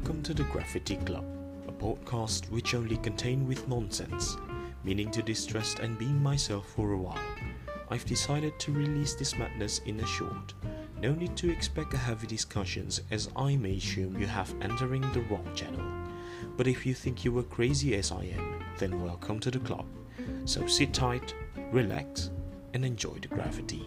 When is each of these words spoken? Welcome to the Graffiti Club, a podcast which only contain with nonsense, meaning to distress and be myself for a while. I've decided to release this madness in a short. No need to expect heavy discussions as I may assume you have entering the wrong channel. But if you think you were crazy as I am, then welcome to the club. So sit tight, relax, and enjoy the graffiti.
Welcome 0.00 0.22
to 0.22 0.32
the 0.32 0.44
Graffiti 0.44 0.96
Club, 0.96 1.26
a 1.68 1.72
podcast 1.72 2.50
which 2.50 2.74
only 2.74 2.96
contain 2.96 3.46
with 3.46 3.68
nonsense, 3.68 4.34
meaning 4.82 5.10
to 5.10 5.20
distress 5.20 5.74
and 5.74 5.98
be 5.98 6.06
myself 6.06 6.66
for 6.70 6.92
a 6.92 6.96
while. 6.96 7.20
I've 7.90 8.06
decided 8.06 8.58
to 8.60 8.72
release 8.72 9.12
this 9.12 9.36
madness 9.36 9.80
in 9.84 10.00
a 10.00 10.06
short. 10.06 10.54
No 11.02 11.12
need 11.12 11.36
to 11.36 11.52
expect 11.52 11.92
heavy 11.92 12.26
discussions 12.26 13.02
as 13.10 13.28
I 13.36 13.56
may 13.56 13.76
assume 13.76 14.18
you 14.18 14.26
have 14.26 14.54
entering 14.62 15.02
the 15.12 15.20
wrong 15.28 15.46
channel. 15.54 15.84
But 16.56 16.66
if 16.66 16.86
you 16.86 16.94
think 16.94 17.22
you 17.22 17.32
were 17.32 17.42
crazy 17.42 17.94
as 17.94 18.10
I 18.10 18.24
am, 18.24 18.64
then 18.78 19.04
welcome 19.04 19.38
to 19.40 19.50
the 19.50 19.58
club. 19.58 19.84
So 20.46 20.66
sit 20.66 20.94
tight, 20.94 21.34
relax, 21.72 22.30
and 22.72 22.86
enjoy 22.86 23.18
the 23.20 23.28
graffiti. 23.28 23.84